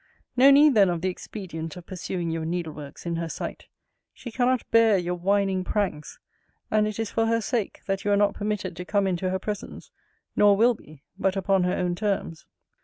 [0.35, 3.67] No need then of the expedient of pursuing your needleworks in her sight.
[4.15, 6.17] She cannot bear your whining pranks:
[6.71, 9.37] and it is for her sake, that you are not permitted to come into her
[9.37, 9.91] presence
[10.35, 12.47] nor will be, but upon her own terms.